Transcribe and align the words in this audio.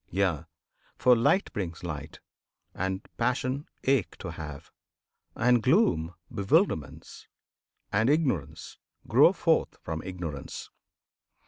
Yea! 0.09 0.45
For 0.97 1.15
Light 1.15 1.53
brings 1.53 1.83
light, 1.83 2.21
and 2.73 3.07
Passion 3.17 3.67
ache 3.83 4.17
to 4.17 4.31
have; 4.31 4.71
And 5.35 5.61
gloom, 5.61 6.15
bewilderments, 6.33 7.27
and 7.91 8.09
ignorance 8.09 8.79
Grow 9.07 9.31
forth 9.31 9.77
from 9.83 10.01
Ignorance. 10.01 10.71